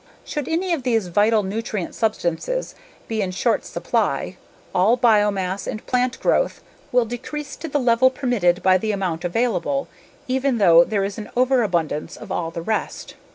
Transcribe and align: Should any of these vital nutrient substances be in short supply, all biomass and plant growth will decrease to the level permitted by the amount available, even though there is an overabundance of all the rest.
Should 0.25 0.47
any 0.47 0.73
of 0.73 0.81
these 0.81 1.09
vital 1.09 1.43
nutrient 1.43 1.93
substances 1.93 2.73
be 3.07 3.21
in 3.21 3.29
short 3.29 3.63
supply, 3.63 4.35
all 4.73 4.97
biomass 4.97 5.67
and 5.67 5.85
plant 5.85 6.19
growth 6.19 6.63
will 6.91 7.05
decrease 7.05 7.55
to 7.57 7.67
the 7.67 7.79
level 7.79 8.09
permitted 8.09 8.63
by 8.63 8.79
the 8.79 8.93
amount 8.93 9.23
available, 9.23 9.87
even 10.27 10.57
though 10.57 10.83
there 10.83 11.03
is 11.03 11.19
an 11.19 11.29
overabundance 11.37 12.17
of 12.17 12.31
all 12.31 12.49
the 12.49 12.63
rest. 12.63 13.13